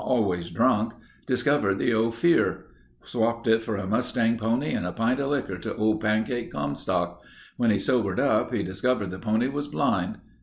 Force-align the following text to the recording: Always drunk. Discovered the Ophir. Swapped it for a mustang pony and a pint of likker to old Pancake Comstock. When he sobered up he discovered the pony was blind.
Always 0.03 0.49
drunk. 0.49 0.93
Discovered 1.27 1.75
the 1.77 1.93
Ophir. 1.93 2.65
Swapped 3.03 3.45
it 3.47 3.61
for 3.61 3.75
a 3.75 3.85
mustang 3.85 4.35
pony 4.35 4.71
and 4.71 4.83
a 4.83 4.91
pint 4.91 5.19
of 5.19 5.29
likker 5.29 5.59
to 5.61 5.75
old 5.75 6.01
Pancake 6.01 6.49
Comstock. 6.49 7.21
When 7.57 7.69
he 7.69 7.77
sobered 7.77 8.19
up 8.19 8.51
he 8.51 8.63
discovered 8.63 9.11
the 9.11 9.19
pony 9.19 9.47
was 9.47 9.67
blind. 9.67 10.17